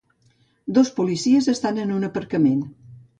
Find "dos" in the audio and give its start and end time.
0.77-0.89